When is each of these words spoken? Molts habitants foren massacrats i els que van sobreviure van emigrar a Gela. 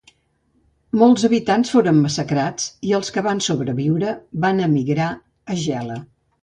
Molts 1.01 1.25
habitants 1.29 1.73
foren 1.75 1.99
massacrats 2.07 2.67
i 2.91 2.97
els 3.01 3.15
que 3.17 3.25
van 3.31 3.45
sobreviure 3.51 4.19
van 4.47 4.67
emigrar 4.71 5.15
a 5.57 5.63
Gela. 5.69 6.03